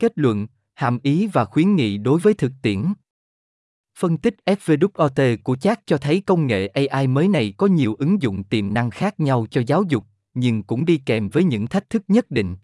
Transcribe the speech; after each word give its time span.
Kết 0.00 0.12
luận, 0.14 0.46
hàm 0.74 0.98
ý 1.02 1.26
và 1.26 1.44
khuyến 1.44 1.76
nghị 1.76 1.98
đối 1.98 2.20
với 2.20 2.34
thực 2.34 2.52
tiễn. 2.62 2.84
Phân 3.98 4.16
tích 4.16 4.34
FVWOT 4.46 5.36
của 5.44 5.56
chat 5.56 5.86
cho 5.86 5.98
thấy 5.98 6.20
công 6.20 6.46
nghệ 6.46 6.66
AI 6.66 7.06
mới 7.06 7.28
này 7.28 7.54
có 7.56 7.66
nhiều 7.66 7.94
ứng 7.94 8.22
dụng 8.22 8.44
tiềm 8.44 8.74
năng 8.74 8.90
khác 8.90 9.20
nhau 9.20 9.46
cho 9.50 9.62
giáo 9.66 9.82
dục, 9.88 10.04
nhưng 10.34 10.62
cũng 10.62 10.84
đi 10.84 11.02
kèm 11.06 11.28
với 11.28 11.44
những 11.44 11.66
thách 11.66 11.90
thức 11.90 12.02
nhất 12.08 12.30
định. 12.30 12.56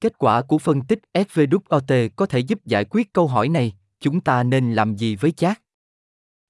Kết 0.00 0.18
quả 0.18 0.42
của 0.42 0.58
phân 0.58 0.82
tích 0.82 0.98
FVWOT 1.14 2.08
có 2.16 2.26
thể 2.26 2.38
giúp 2.38 2.66
giải 2.66 2.84
quyết 2.84 3.12
câu 3.12 3.28
hỏi 3.28 3.48
này, 3.48 3.76
chúng 4.00 4.20
ta 4.20 4.42
nên 4.42 4.74
làm 4.74 4.96
gì 4.96 5.16
với 5.16 5.32
chat? 5.32 5.62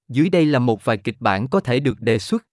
Dưới 0.08 0.30
đây 0.30 0.46
là 0.46 0.58
một 0.58 0.84
vài 0.84 0.96
kịch 0.96 1.16
bản 1.20 1.48
có 1.48 1.60
thể 1.60 1.80
được 1.80 2.00
đề 2.00 2.18
xuất. 2.18 2.46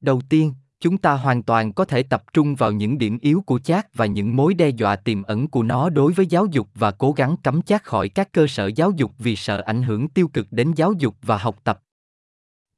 Đầu 0.00 0.20
tiên, 0.28 0.54
chúng 0.80 0.98
ta 0.98 1.12
hoàn 1.12 1.42
toàn 1.42 1.72
có 1.72 1.84
thể 1.84 2.02
tập 2.02 2.24
trung 2.32 2.54
vào 2.54 2.72
những 2.72 2.98
điểm 2.98 3.18
yếu 3.20 3.42
của 3.46 3.58
chat 3.58 3.94
và 3.94 4.06
những 4.06 4.36
mối 4.36 4.54
đe 4.54 4.68
dọa 4.68 4.96
tiềm 4.96 5.22
ẩn 5.22 5.48
của 5.48 5.62
nó 5.62 5.90
đối 5.90 6.12
với 6.12 6.26
giáo 6.26 6.46
dục 6.46 6.68
và 6.74 6.90
cố 6.90 7.12
gắng 7.12 7.36
cấm 7.42 7.62
chat 7.62 7.84
khỏi 7.84 8.08
các 8.08 8.32
cơ 8.32 8.46
sở 8.46 8.66
giáo 8.66 8.90
dục 8.90 9.12
vì 9.18 9.36
sợ 9.36 9.62
ảnh 9.66 9.82
hưởng 9.82 10.08
tiêu 10.08 10.28
cực 10.28 10.46
đến 10.50 10.72
giáo 10.76 10.92
dục 10.92 11.16
và 11.22 11.38
học 11.38 11.56
tập. 11.64 11.82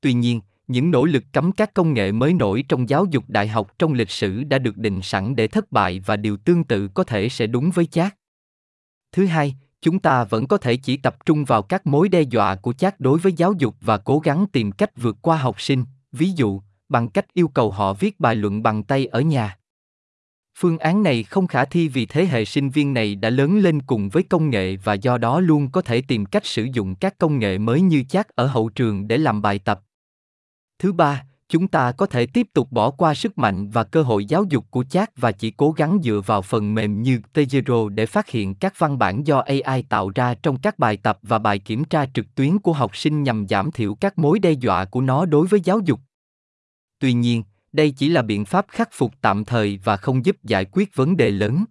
Tuy 0.00 0.12
nhiên, 0.12 0.40
những 0.68 0.90
nỗ 0.90 1.04
lực 1.04 1.24
cấm 1.32 1.52
các 1.52 1.74
công 1.74 1.94
nghệ 1.94 2.12
mới 2.12 2.32
nổi 2.32 2.64
trong 2.68 2.88
giáo 2.88 3.06
dục 3.10 3.24
đại 3.28 3.48
học 3.48 3.78
trong 3.78 3.92
lịch 3.92 4.10
sử 4.10 4.44
đã 4.44 4.58
được 4.58 4.76
định 4.76 5.02
sẵn 5.02 5.36
để 5.36 5.48
thất 5.48 5.72
bại 5.72 6.00
và 6.06 6.16
điều 6.16 6.36
tương 6.36 6.64
tự 6.64 6.88
có 6.88 7.04
thể 7.04 7.28
sẽ 7.28 7.46
đúng 7.46 7.70
với 7.70 7.86
chat. 7.86 8.16
Thứ 9.12 9.26
hai, 9.26 9.56
chúng 9.82 9.98
ta 9.98 10.24
vẫn 10.24 10.46
có 10.46 10.58
thể 10.58 10.76
chỉ 10.76 10.96
tập 10.96 11.16
trung 11.26 11.44
vào 11.44 11.62
các 11.62 11.86
mối 11.86 12.08
đe 12.08 12.22
dọa 12.22 12.54
của 12.54 12.72
chat 12.72 13.00
đối 13.00 13.18
với 13.18 13.32
giáo 13.32 13.52
dục 13.52 13.74
và 13.80 13.98
cố 13.98 14.18
gắng 14.18 14.46
tìm 14.52 14.72
cách 14.72 14.90
vượt 14.96 15.16
qua 15.22 15.36
học 15.36 15.60
sinh, 15.60 15.84
ví 16.12 16.30
dụ, 16.30 16.60
bằng 16.88 17.08
cách 17.08 17.26
yêu 17.34 17.48
cầu 17.48 17.70
họ 17.70 17.92
viết 17.92 18.20
bài 18.20 18.34
luận 18.34 18.62
bằng 18.62 18.82
tay 18.82 19.06
ở 19.06 19.20
nhà. 19.20 19.58
Phương 20.58 20.78
án 20.78 21.02
này 21.02 21.22
không 21.22 21.46
khả 21.46 21.64
thi 21.64 21.88
vì 21.88 22.06
thế 22.06 22.26
hệ 22.26 22.44
sinh 22.44 22.70
viên 22.70 22.94
này 22.94 23.14
đã 23.14 23.30
lớn 23.30 23.58
lên 23.58 23.82
cùng 23.82 24.08
với 24.08 24.22
công 24.22 24.50
nghệ 24.50 24.76
và 24.76 24.94
do 24.94 25.18
đó 25.18 25.40
luôn 25.40 25.70
có 25.70 25.82
thể 25.82 26.02
tìm 26.08 26.26
cách 26.26 26.46
sử 26.46 26.66
dụng 26.72 26.94
các 26.94 27.18
công 27.18 27.38
nghệ 27.38 27.58
mới 27.58 27.80
như 27.80 28.02
chat 28.08 28.28
ở 28.28 28.46
hậu 28.46 28.68
trường 28.68 29.08
để 29.08 29.18
làm 29.18 29.42
bài 29.42 29.58
tập. 29.58 29.80
Thứ 30.78 30.92
ba, 30.92 31.22
chúng 31.48 31.68
ta 31.68 31.92
có 31.92 32.06
thể 32.06 32.26
tiếp 32.26 32.46
tục 32.52 32.72
bỏ 32.72 32.90
qua 32.90 33.14
sức 33.14 33.38
mạnh 33.38 33.68
và 33.68 33.84
cơ 33.84 34.02
hội 34.02 34.24
giáo 34.24 34.44
dục 34.44 34.64
của 34.70 34.84
chat 34.84 35.10
và 35.16 35.32
chỉ 35.32 35.50
cố 35.50 35.70
gắng 35.70 35.98
dựa 36.02 36.20
vào 36.26 36.42
phần 36.42 36.74
mềm 36.74 37.02
như 37.02 37.20
Tejero 37.34 37.88
để 37.88 38.06
phát 38.06 38.28
hiện 38.28 38.54
các 38.54 38.74
văn 38.78 38.98
bản 38.98 39.26
do 39.26 39.38
AI 39.38 39.82
tạo 39.82 40.10
ra 40.14 40.34
trong 40.34 40.58
các 40.58 40.78
bài 40.78 40.96
tập 40.96 41.18
và 41.22 41.38
bài 41.38 41.58
kiểm 41.58 41.84
tra 41.84 42.06
trực 42.14 42.34
tuyến 42.34 42.58
của 42.58 42.72
học 42.72 42.96
sinh 42.96 43.22
nhằm 43.22 43.46
giảm 43.48 43.70
thiểu 43.70 43.94
các 43.94 44.18
mối 44.18 44.38
đe 44.38 44.52
dọa 44.52 44.84
của 44.84 45.00
nó 45.00 45.24
đối 45.24 45.46
với 45.46 45.60
giáo 45.60 45.80
dục. 45.84 46.00
Tuy 46.98 47.12
nhiên, 47.12 47.42
đây 47.72 47.90
chỉ 47.90 48.08
là 48.08 48.22
biện 48.22 48.44
pháp 48.44 48.66
khắc 48.68 48.88
phục 48.92 49.14
tạm 49.20 49.44
thời 49.44 49.80
và 49.84 49.96
không 49.96 50.24
giúp 50.24 50.36
giải 50.44 50.64
quyết 50.64 50.96
vấn 50.96 51.16
đề 51.16 51.30
lớn. 51.30 51.64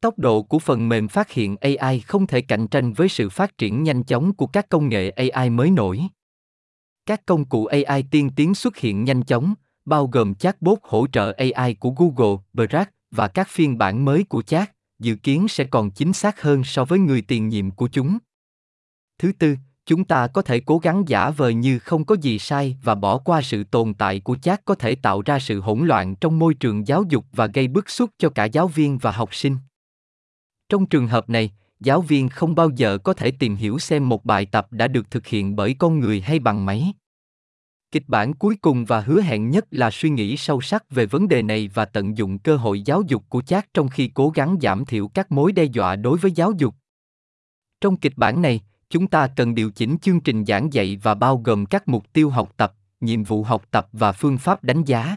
Tốc 0.00 0.18
độ 0.18 0.42
của 0.42 0.58
phần 0.58 0.88
mềm 0.88 1.08
phát 1.08 1.30
hiện 1.30 1.56
AI 1.56 2.00
không 2.00 2.26
thể 2.26 2.40
cạnh 2.40 2.68
tranh 2.68 2.92
với 2.92 3.08
sự 3.08 3.28
phát 3.28 3.58
triển 3.58 3.82
nhanh 3.82 4.02
chóng 4.02 4.34
của 4.34 4.46
các 4.46 4.68
công 4.68 4.88
nghệ 4.88 5.10
AI 5.10 5.50
mới 5.50 5.70
nổi. 5.70 6.00
Các 7.06 7.26
công 7.26 7.44
cụ 7.44 7.66
AI 7.66 8.04
tiên 8.10 8.30
tiến 8.36 8.54
xuất 8.54 8.76
hiện 8.76 9.04
nhanh 9.04 9.22
chóng, 9.22 9.54
bao 9.84 10.06
gồm 10.06 10.34
chatbot 10.34 10.78
hỗ 10.82 11.06
trợ 11.06 11.34
AI 11.38 11.74
của 11.74 11.90
Google, 11.90 12.42
Bard 12.52 12.74
và 13.10 13.28
các 13.28 13.48
phiên 13.48 13.78
bản 13.78 14.04
mới 14.04 14.24
của 14.24 14.42
chat, 14.42 14.72
dự 14.98 15.14
kiến 15.14 15.48
sẽ 15.48 15.64
còn 15.64 15.90
chính 15.90 16.12
xác 16.12 16.42
hơn 16.42 16.64
so 16.64 16.84
với 16.84 16.98
người 16.98 17.22
tiền 17.22 17.48
nhiệm 17.48 17.70
của 17.70 17.88
chúng. 17.92 18.18
Thứ 19.18 19.32
tư, 19.38 19.56
chúng 19.90 20.04
ta 20.04 20.26
có 20.26 20.42
thể 20.42 20.60
cố 20.60 20.78
gắng 20.78 21.04
giả 21.06 21.30
vờ 21.30 21.48
như 21.48 21.78
không 21.78 22.04
có 22.04 22.16
gì 22.20 22.38
sai 22.38 22.76
và 22.82 22.94
bỏ 22.94 23.18
qua 23.18 23.42
sự 23.42 23.64
tồn 23.64 23.94
tại 23.94 24.20
của 24.20 24.36
chat 24.36 24.64
có 24.64 24.74
thể 24.74 24.94
tạo 24.94 25.22
ra 25.22 25.38
sự 25.38 25.60
hỗn 25.60 25.86
loạn 25.86 26.16
trong 26.16 26.38
môi 26.38 26.54
trường 26.54 26.86
giáo 26.86 27.04
dục 27.08 27.24
và 27.32 27.46
gây 27.46 27.68
bức 27.68 27.90
xúc 27.90 28.10
cho 28.18 28.30
cả 28.30 28.44
giáo 28.44 28.68
viên 28.68 28.98
và 28.98 29.10
học 29.10 29.34
sinh. 29.34 29.56
Trong 30.68 30.86
trường 30.86 31.06
hợp 31.06 31.30
này, 31.30 31.50
giáo 31.80 32.00
viên 32.00 32.28
không 32.28 32.54
bao 32.54 32.70
giờ 32.76 32.98
có 32.98 33.14
thể 33.14 33.30
tìm 33.30 33.56
hiểu 33.56 33.78
xem 33.78 34.08
một 34.08 34.24
bài 34.24 34.46
tập 34.46 34.66
đã 34.70 34.88
được 34.88 35.10
thực 35.10 35.26
hiện 35.26 35.56
bởi 35.56 35.76
con 35.78 36.00
người 36.00 36.20
hay 36.20 36.38
bằng 36.38 36.66
máy. 36.66 36.92
Kịch 37.92 38.04
bản 38.08 38.34
cuối 38.34 38.56
cùng 38.60 38.84
và 38.84 39.00
hứa 39.00 39.20
hẹn 39.20 39.50
nhất 39.50 39.64
là 39.70 39.90
suy 39.90 40.10
nghĩ 40.10 40.36
sâu 40.36 40.60
sắc 40.60 40.90
về 40.90 41.06
vấn 41.06 41.28
đề 41.28 41.42
này 41.42 41.70
và 41.74 41.84
tận 41.84 42.16
dụng 42.16 42.38
cơ 42.38 42.56
hội 42.56 42.82
giáo 42.82 43.02
dục 43.06 43.24
của 43.28 43.42
chat 43.42 43.74
trong 43.74 43.88
khi 43.88 44.10
cố 44.14 44.30
gắng 44.30 44.56
giảm 44.62 44.84
thiểu 44.84 45.08
các 45.08 45.32
mối 45.32 45.52
đe 45.52 45.64
dọa 45.64 45.96
đối 45.96 46.18
với 46.18 46.32
giáo 46.32 46.52
dục. 46.58 46.74
Trong 47.80 47.96
kịch 47.96 48.16
bản 48.16 48.42
này, 48.42 48.60
chúng 48.90 49.06
ta 49.06 49.28
cần 49.36 49.54
điều 49.54 49.70
chỉnh 49.70 49.96
chương 50.02 50.20
trình 50.20 50.44
giảng 50.44 50.72
dạy 50.72 50.98
và 51.02 51.14
bao 51.14 51.36
gồm 51.44 51.66
các 51.66 51.88
mục 51.88 52.12
tiêu 52.12 52.30
học 52.30 52.54
tập, 52.56 52.74
nhiệm 53.00 53.24
vụ 53.24 53.42
học 53.42 53.64
tập 53.70 53.88
và 53.92 54.12
phương 54.12 54.38
pháp 54.38 54.64
đánh 54.64 54.84
giá. 54.84 55.16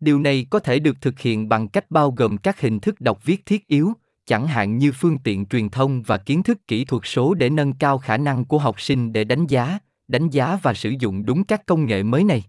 Điều 0.00 0.18
này 0.18 0.46
có 0.50 0.58
thể 0.58 0.78
được 0.78 0.96
thực 1.00 1.20
hiện 1.20 1.48
bằng 1.48 1.68
cách 1.68 1.90
bao 1.90 2.10
gồm 2.10 2.36
các 2.36 2.60
hình 2.60 2.80
thức 2.80 3.00
đọc 3.00 3.24
viết 3.24 3.46
thiết 3.46 3.66
yếu, 3.66 3.92
chẳng 4.26 4.46
hạn 4.46 4.78
như 4.78 4.92
phương 4.92 5.18
tiện 5.18 5.46
truyền 5.46 5.68
thông 5.68 6.02
và 6.02 6.18
kiến 6.18 6.42
thức 6.42 6.66
kỹ 6.66 6.84
thuật 6.84 7.02
số 7.04 7.34
để 7.34 7.50
nâng 7.50 7.72
cao 7.72 7.98
khả 7.98 8.16
năng 8.16 8.44
của 8.44 8.58
học 8.58 8.80
sinh 8.80 9.12
để 9.12 9.24
đánh 9.24 9.46
giá, 9.46 9.78
đánh 10.08 10.30
giá 10.30 10.58
và 10.62 10.74
sử 10.74 10.94
dụng 10.98 11.26
đúng 11.26 11.44
các 11.44 11.66
công 11.66 11.86
nghệ 11.86 12.02
mới 12.02 12.24
này. 12.24 12.44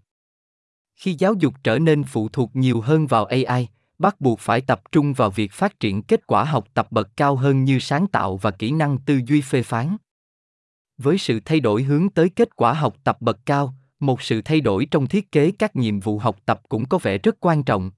Khi 0.96 1.14
giáo 1.18 1.34
dục 1.34 1.54
trở 1.62 1.78
nên 1.78 2.04
phụ 2.04 2.28
thuộc 2.28 2.56
nhiều 2.56 2.80
hơn 2.80 3.06
vào 3.06 3.24
AI, 3.24 3.68
bắt 3.98 4.20
buộc 4.20 4.40
phải 4.40 4.60
tập 4.60 4.80
trung 4.92 5.12
vào 5.12 5.30
việc 5.30 5.52
phát 5.52 5.80
triển 5.80 6.02
kết 6.02 6.26
quả 6.26 6.44
học 6.44 6.68
tập 6.74 6.86
bậc 6.90 7.16
cao 7.16 7.36
hơn 7.36 7.64
như 7.64 7.78
sáng 7.78 8.06
tạo 8.06 8.36
và 8.36 8.50
kỹ 8.50 8.70
năng 8.70 8.98
tư 8.98 9.20
duy 9.26 9.40
phê 9.40 9.62
phán. 9.62 9.96
Với 10.98 11.18
sự 11.18 11.40
thay 11.44 11.60
đổi 11.60 11.82
hướng 11.82 12.08
tới 12.08 12.28
kết 12.28 12.56
quả 12.56 12.72
học 12.72 12.96
tập 13.04 13.16
bậc 13.20 13.46
cao, 13.46 13.74
một 14.00 14.22
sự 14.22 14.42
thay 14.42 14.60
đổi 14.60 14.86
trong 14.90 15.06
thiết 15.06 15.32
kế 15.32 15.50
các 15.58 15.76
nhiệm 15.76 16.00
vụ 16.00 16.18
học 16.18 16.36
tập 16.46 16.60
cũng 16.68 16.88
có 16.88 16.98
vẻ 16.98 17.18
rất 17.18 17.36
quan 17.40 17.62
trọng. 17.62 17.90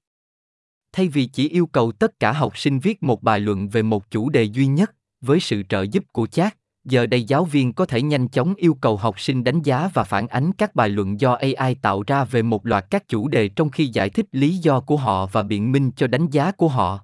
Thay 0.91 1.07
vì 1.07 1.25
chỉ 1.25 1.49
yêu 1.49 1.65
cầu 1.65 1.91
tất 1.91 2.19
cả 2.19 2.31
học 2.31 2.57
sinh 2.57 2.79
viết 2.79 3.03
một 3.03 3.23
bài 3.23 3.39
luận 3.39 3.69
về 3.69 3.81
một 3.81 4.11
chủ 4.11 4.29
đề 4.29 4.43
duy 4.43 4.67
nhất, 4.67 4.95
với 5.21 5.39
sự 5.39 5.63
trợ 5.69 5.81
giúp 5.81 6.03
của 6.11 6.27
chat, 6.27 6.57
giờ 6.83 7.05
đây 7.05 7.23
giáo 7.23 7.45
viên 7.45 7.73
có 7.73 7.85
thể 7.85 8.01
nhanh 8.01 8.27
chóng 8.27 8.55
yêu 8.55 8.77
cầu 8.81 8.97
học 8.97 9.19
sinh 9.19 9.43
đánh 9.43 9.61
giá 9.61 9.89
và 9.93 10.03
phản 10.03 10.27
ánh 10.27 10.51
các 10.53 10.75
bài 10.75 10.89
luận 10.89 11.19
do 11.19 11.33
AI 11.33 11.75
tạo 11.75 12.03
ra 12.07 12.23
về 12.23 12.41
một 12.41 12.65
loạt 12.65 12.85
các 12.89 13.07
chủ 13.07 13.27
đề 13.27 13.49
trong 13.49 13.69
khi 13.69 13.87
giải 13.87 14.09
thích 14.09 14.25
lý 14.31 14.57
do 14.57 14.79
của 14.79 14.97
họ 14.97 15.25
và 15.25 15.43
biện 15.43 15.71
minh 15.71 15.91
cho 15.95 16.07
đánh 16.07 16.27
giá 16.27 16.51
của 16.51 16.67
họ. 16.67 16.99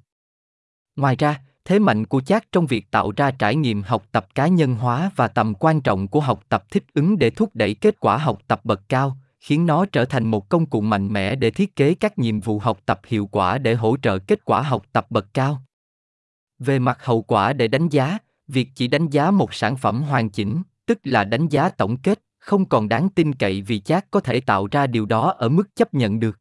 Ngoài 0.95 1.15
ra, 1.15 1.41
thế 1.65 1.79
mạnh 1.79 2.05
của 2.05 2.21
chat 2.21 2.51
trong 2.51 2.65
việc 2.65 2.91
tạo 2.91 3.11
ra 3.17 3.31
trải 3.31 3.55
nghiệm 3.55 3.81
học 3.81 4.05
tập 4.11 4.27
cá 4.35 4.47
nhân 4.47 4.75
hóa 4.75 5.11
và 5.15 5.27
tầm 5.27 5.53
quan 5.59 5.81
trọng 5.81 6.07
của 6.07 6.19
học 6.19 6.43
tập 6.49 6.63
thích 6.71 6.83
ứng 6.93 7.17
để 7.17 7.29
thúc 7.29 7.49
đẩy 7.53 7.73
kết 7.73 7.99
quả 7.99 8.17
học 8.17 8.39
tập 8.47 8.61
bậc 8.63 8.89
cao, 8.89 9.17
khiến 9.39 9.65
nó 9.65 9.85
trở 9.85 10.05
thành 10.05 10.27
một 10.27 10.49
công 10.49 10.65
cụ 10.65 10.81
mạnh 10.81 11.13
mẽ 11.13 11.35
để 11.35 11.51
thiết 11.51 11.75
kế 11.75 11.93
các 11.93 12.19
nhiệm 12.19 12.39
vụ 12.39 12.59
học 12.59 12.79
tập 12.85 13.01
hiệu 13.07 13.29
quả 13.31 13.57
để 13.57 13.75
hỗ 13.75 13.97
trợ 13.97 14.19
kết 14.19 14.45
quả 14.45 14.61
học 14.61 14.85
tập 14.93 15.05
bậc 15.09 15.33
cao. 15.33 15.61
Về 16.59 16.79
mặt 16.79 17.05
hậu 17.05 17.21
quả 17.21 17.53
để 17.53 17.67
đánh 17.67 17.89
giá, 17.89 18.17
việc 18.47 18.69
chỉ 18.75 18.87
đánh 18.87 19.09
giá 19.09 19.31
một 19.31 19.53
sản 19.53 19.77
phẩm 19.77 20.03
hoàn 20.03 20.29
chỉnh, 20.29 20.61
tức 20.85 20.99
là 21.03 21.23
đánh 21.23 21.47
giá 21.47 21.69
tổng 21.69 21.97
kết, 21.97 22.19
không 22.37 22.65
còn 22.65 22.89
đáng 22.89 23.09
tin 23.09 23.35
cậy 23.35 23.61
vì 23.61 23.79
chat 23.79 24.11
có 24.11 24.19
thể 24.19 24.39
tạo 24.39 24.67
ra 24.71 24.87
điều 24.87 25.05
đó 25.05 25.33
ở 25.37 25.49
mức 25.49 25.75
chấp 25.75 25.93
nhận 25.93 26.19
được. 26.19 26.39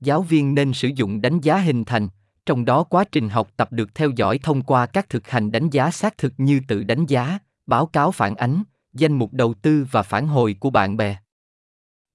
Giáo 0.00 0.22
viên 0.22 0.54
nên 0.54 0.72
sử 0.72 0.88
dụng 0.88 1.20
đánh 1.20 1.40
giá 1.40 1.56
hình 1.56 1.84
thành 1.84 2.08
trong 2.46 2.64
đó 2.64 2.82
quá 2.82 3.04
trình 3.12 3.28
học 3.28 3.48
tập 3.56 3.72
được 3.72 3.94
theo 3.94 4.10
dõi 4.16 4.38
thông 4.42 4.62
qua 4.62 4.86
các 4.86 5.08
thực 5.08 5.28
hành 5.28 5.52
đánh 5.52 5.70
giá 5.70 5.90
xác 5.90 6.18
thực 6.18 6.32
như 6.36 6.60
tự 6.68 6.84
đánh 6.84 7.06
giá, 7.06 7.38
báo 7.66 7.86
cáo 7.86 8.10
phản 8.10 8.34
ánh, 8.34 8.62
danh 8.92 9.12
mục 9.12 9.32
đầu 9.32 9.54
tư 9.54 9.86
và 9.90 10.02
phản 10.02 10.26
hồi 10.26 10.56
của 10.60 10.70
bạn 10.70 10.96
bè. 10.96 11.16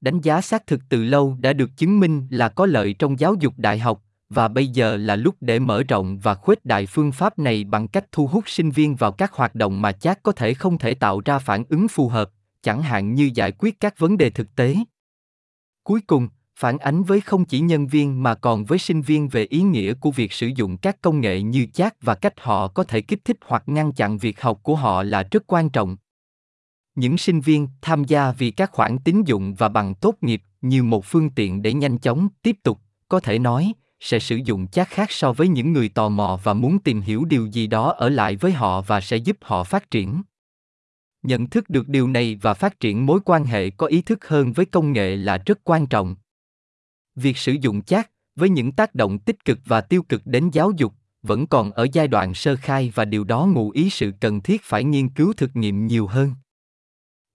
Đánh 0.01 0.21
giá 0.21 0.41
xác 0.41 0.67
thực 0.67 0.81
từ 0.89 1.03
lâu 1.03 1.37
đã 1.39 1.53
được 1.53 1.69
chứng 1.77 1.99
minh 1.99 2.27
là 2.31 2.49
có 2.49 2.65
lợi 2.65 2.93
trong 2.93 3.19
giáo 3.19 3.35
dục 3.39 3.53
đại 3.57 3.79
học 3.79 4.03
và 4.29 4.47
bây 4.47 4.67
giờ 4.67 4.97
là 4.97 5.15
lúc 5.15 5.35
để 5.41 5.59
mở 5.59 5.83
rộng 5.83 6.19
và 6.19 6.35
khuếch 6.35 6.65
đại 6.65 6.85
phương 6.85 7.11
pháp 7.11 7.39
này 7.39 7.63
bằng 7.63 7.87
cách 7.87 8.05
thu 8.11 8.27
hút 8.27 8.43
sinh 8.47 8.71
viên 8.71 8.95
vào 8.95 9.11
các 9.11 9.33
hoạt 9.33 9.55
động 9.55 9.81
mà 9.81 9.91
chat 9.91 10.23
có 10.23 10.31
thể 10.31 10.53
không 10.53 10.77
thể 10.77 10.93
tạo 10.93 11.21
ra 11.25 11.39
phản 11.39 11.63
ứng 11.69 11.87
phù 11.87 12.09
hợp, 12.09 12.29
chẳng 12.61 12.81
hạn 12.81 13.13
như 13.13 13.31
giải 13.35 13.51
quyết 13.51 13.79
các 13.79 13.99
vấn 13.99 14.17
đề 14.17 14.29
thực 14.29 14.55
tế. 14.55 14.75
Cuối 15.83 16.01
cùng 16.07 16.27
phản 16.59 16.77
ánh 16.77 17.03
với 17.03 17.21
không 17.21 17.45
chỉ 17.45 17.59
nhân 17.59 17.87
viên 17.87 18.23
mà 18.23 18.35
còn 18.35 18.65
với 18.65 18.79
sinh 18.79 19.01
viên 19.01 19.27
về 19.27 19.45
ý 19.49 19.61
nghĩa 19.61 19.93
của 19.93 20.11
việc 20.11 20.33
sử 20.33 20.47
dụng 20.47 20.77
các 20.77 21.01
công 21.01 21.21
nghệ 21.21 21.41
như 21.41 21.65
chat 21.73 22.01
và 22.01 22.15
cách 22.15 22.33
họ 22.37 22.67
có 22.67 22.83
thể 22.83 23.01
kích 23.01 23.25
thích 23.25 23.37
hoặc 23.45 23.63
ngăn 23.65 23.91
chặn 23.91 24.17
việc 24.17 24.41
học 24.41 24.59
của 24.63 24.75
họ 24.75 25.03
là 25.03 25.23
rất 25.31 25.43
quan 25.47 25.69
trọng. 25.69 25.97
Những 26.95 27.17
sinh 27.17 27.39
viên 27.39 27.67
tham 27.81 28.03
gia 28.03 28.31
vì 28.31 28.51
các 28.51 28.71
khoản 28.71 28.97
tín 28.99 29.23
dụng 29.25 29.55
và 29.55 29.69
bằng 29.69 29.95
tốt 29.95 30.15
nghiệp 30.21 30.41
như 30.61 30.83
một 30.83 31.05
phương 31.05 31.29
tiện 31.29 31.61
để 31.61 31.73
nhanh 31.73 31.97
chóng, 31.97 32.27
tiếp 32.41 32.55
tục, 32.63 32.79
có 33.09 33.19
thể 33.19 33.39
nói, 33.39 33.73
sẽ 33.99 34.19
sử 34.19 34.35
dụng 34.35 34.67
chat 34.67 34.87
khác 34.87 35.11
so 35.11 35.33
với 35.33 35.47
những 35.47 35.73
người 35.73 35.89
tò 35.89 36.09
mò 36.09 36.39
và 36.43 36.53
muốn 36.53 36.79
tìm 36.79 37.01
hiểu 37.01 37.25
điều 37.25 37.45
gì 37.45 37.67
đó 37.67 37.91
ở 37.97 38.09
lại 38.09 38.35
với 38.35 38.51
họ 38.51 38.81
và 38.81 39.01
sẽ 39.01 39.17
giúp 39.17 39.37
họ 39.41 39.63
phát 39.63 39.91
triển. 39.91 40.21
Nhận 41.23 41.47
thức 41.47 41.69
được 41.69 41.87
điều 41.87 42.07
này 42.07 42.39
và 42.41 42.53
phát 42.53 42.79
triển 42.79 43.05
mối 43.05 43.19
quan 43.25 43.45
hệ 43.45 43.69
có 43.69 43.87
ý 43.87 44.01
thức 44.01 44.27
hơn 44.27 44.53
với 44.53 44.65
công 44.65 44.93
nghệ 44.93 45.15
là 45.15 45.37
rất 45.45 45.59
quan 45.63 45.87
trọng 45.87 46.15
việc 47.17 47.37
sử 47.37 47.55
dụng 47.61 47.81
chat 47.81 48.11
với 48.35 48.49
những 48.49 48.71
tác 48.71 48.95
động 48.95 49.19
tích 49.19 49.45
cực 49.45 49.59
và 49.65 49.81
tiêu 49.81 50.03
cực 50.03 50.21
đến 50.25 50.49
giáo 50.53 50.71
dục 50.77 50.93
vẫn 51.21 51.47
còn 51.47 51.71
ở 51.71 51.87
giai 51.93 52.07
đoạn 52.07 52.33
sơ 52.33 52.55
khai 52.55 52.91
và 52.95 53.05
điều 53.05 53.23
đó 53.23 53.45
ngụ 53.45 53.69
ý 53.69 53.89
sự 53.89 54.11
cần 54.19 54.41
thiết 54.41 54.61
phải 54.63 54.83
nghiên 54.83 55.09
cứu 55.09 55.33
thực 55.33 55.55
nghiệm 55.55 55.87
nhiều 55.87 56.07
hơn 56.07 56.33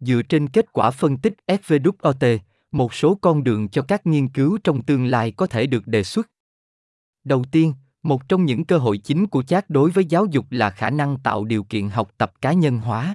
dựa 0.02 0.22
trên 0.22 0.48
kết 0.48 0.72
quả 0.72 0.90
phân 0.90 1.16
tích 1.16 1.34
SVWOT, 1.46 2.38
một 2.72 2.94
số 2.94 3.14
con 3.14 3.44
đường 3.44 3.68
cho 3.68 3.82
các 3.82 4.06
nghiên 4.06 4.28
cứu 4.28 4.58
trong 4.64 4.82
tương 4.82 5.06
lai 5.06 5.30
có 5.30 5.46
thể 5.46 5.66
được 5.66 5.86
đề 5.86 6.02
xuất. 6.02 6.30
Đầu 7.24 7.44
tiên, 7.52 7.74
Một 8.02 8.28
trong 8.28 8.44
những 8.44 8.64
cơ 8.64 8.78
hội 8.78 8.98
chính 8.98 9.26
của 9.26 9.42
chat 9.42 9.70
đối 9.70 9.90
với 9.90 10.04
giáo 10.04 10.26
dục 10.26 10.46
là 10.50 10.70
khả 10.70 10.90
năng 10.90 11.18
tạo 11.18 11.44
điều 11.44 11.64
kiện 11.64 11.88
học 11.88 12.10
tập 12.18 12.32
cá 12.40 12.52
nhân 12.52 12.78
hóa. 12.78 13.14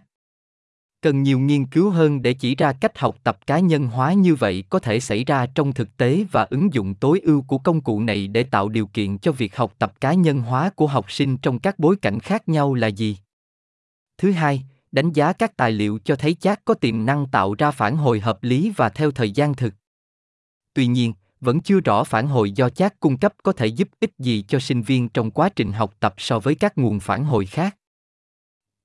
Cần 1.02 1.24
nhiều 1.24 1.40
nghiên 1.40 1.66
cứu 1.66 1.90
hơn 1.90 2.22
để 2.22 2.34
chỉ 2.34 2.56
ra 2.56 2.74
cách 2.74 3.00
học 3.00 3.18
tập 3.24 3.40
cá 3.48 3.60
nhân 3.60 3.88
hóa 3.88 4.14
như 4.14 4.36
vậy 4.36 4.64
có 4.70 4.80
thể 4.80 5.00
xảy 5.00 5.24
ra 5.24 5.46
trong 5.46 5.74
thực 5.74 5.98
tế 5.98 6.26
và 6.32 6.44
ứng 6.44 6.74
dụng 6.74 6.94
tối 6.94 7.20
ưu 7.24 7.42
của 7.42 7.58
công 7.58 7.82
cụ 7.82 8.00
này 8.02 8.28
để 8.28 8.44
tạo 8.44 8.70
điều 8.70 8.88
kiện 8.88 9.18
cho 9.18 9.32
việc 9.32 9.56
học 9.56 9.74
tập 9.80 9.94
cá 10.02 10.14
nhân 10.14 10.42
hóa 10.42 10.70
của 10.70 10.88
học 10.88 11.12
sinh 11.12 11.38
trong 11.38 11.60
các 11.60 11.80
bối 11.80 11.96
cảnh 12.02 12.20
khác 12.20 12.50
nhau 12.50 12.74
là 12.74 12.88
gì. 12.88 13.18
Thứ 14.18 14.32
hai, 14.32 14.64
đánh 14.92 15.12
giá 15.12 15.34
các 15.34 15.58
tài 15.58 15.72
liệu 15.72 16.00
cho 16.04 16.16
thấy 16.16 16.34
chat 16.34 16.66
có 16.66 16.74
tiềm 16.74 17.06
năng 17.06 17.28
tạo 17.28 17.54
ra 17.54 17.72
phản 17.72 17.98
hồi 17.98 18.20
hợp 18.20 18.44
lý 18.44 18.74
và 18.78 18.90
theo 18.90 19.12
thời 19.12 19.32
gian 19.32 19.54
thực. 19.54 19.74
Tuy 20.74 20.88
nhiên, 20.88 21.14
vẫn 21.42 21.60
chưa 21.60 21.80
rõ 21.80 22.04
phản 22.04 22.28
hồi 22.28 22.52
do 22.52 22.70
chat 22.70 23.00
cung 23.00 23.18
cấp 23.18 23.34
có 23.44 23.52
thể 23.52 23.68
giúp 23.68 23.90
ích 24.00 24.12
gì 24.20 24.44
cho 24.48 24.60
sinh 24.60 24.82
viên 24.82 25.10
trong 25.10 25.32
quá 25.32 25.50
trình 25.50 25.72
học 25.72 25.94
tập 26.00 26.14
so 26.18 26.40
với 26.40 26.56
các 26.56 26.78
nguồn 26.78 27.00
phản 27.00 27.24
hồi 27.24 27.46
khác. 27.46 27.78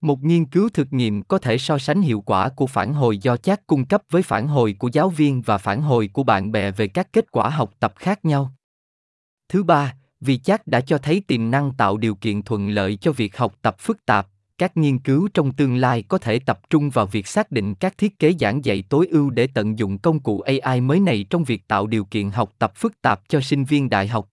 Một 0.03 0.25
nghiên 0.25 0.45
cứu 0.45 0.69
thực 0.69 0.93
nghiệm 0.93 1.23
có 1.23 1.39
thể 1.39 1.59
so 1.59 1.79
sánh 1.79 2.03
hiệu 2.03 2.21
quả 2.21 2.49
của 2.49 2.67
phản 2.67 2.95
hồi 2.95 3.19
do 3.19 3.37
chat 3.37 3.67
cung 3.67 3.85
cấp 3.85 4.03
với 4.11 4.23
phản 4.23 4.49
hồi 4.49 4.77
của 4.79 4.91
giáo 4.93 5.11
viên 5.11 5.43
và 5.43 5.59
phản 5.59 5.83
hồi 5.83 6.11
của 6.13 6.23
bạn 6.23 6.53
bè 6.53 6.71
về 6.71 6.89
các 6.89 7.13
kết 7.13 7.33
quả 7.33 7.49
học 7.49 7.75
tập 7.81 7.95
khác 7.97 8.25
nhau. 8.25 8.53
Thứ 9.49 9.63
ba, 9.63 9.95
vì 10.21 10.39
chat 10.39 10.67
đã 10.67 10.81
cho 10.81 10.99
thấy 10.99 11.23
tiềm 11.27 11.51
năng 11.51 11.73
tạo 11.73 11.97
điều 11.97 12.15
kiện 12.15 12.43
thuận 12.43 12.69
lợi 12.69 12.97
cho 12.97 13.13
việc 13.13 13.37
học 13.37 13.55
tập 13.63 13.77
phức 13.79 14.07
tạp, 14.07 14.29
các 14.59 14.77
nghiên 14.77 14.99
cứu 14.99 15.29
trong 15.35 15.53
tương 15.53 15.77
lai 15.77 16.03
có 16.03 16.19
thể 16.19 16.39
tập 16.39 16.61
trung 16.71 16.91
vào 16.91 17.07
việc 17.07 17.27
xác 17.27 17.51
định 17.51 17.75
các 17.75 17.99
thiết 17.99 18.19
kế 18.19 18.33
giảng 18.41 18.65
dạy 18.65 18.85
tối 18.89 19.09
ưu 19.11 19.31
để 19.31 19.47
tận 19.55 19.79
dụng 19.79 19.99
công 19.99 20.21
cụ 20.21 20.41
AI 20.41 20.81
mới 20.81 21.01
này 21.01 21.27
trong 21.31 21.45
việc 21.45 21.69
tạo 21.69 21.87
điều 21.87 22.05
kiện 22.05 22.31
học 22.31 22.53
tập 22.59 22.73
phức 22.77 23.03
tạp 23.03 23.29
cho 23.29 23.41
sinh 23.41 23.65
viên 23.65 23.91
đại 23.91 24.09
học. 24.09 24.29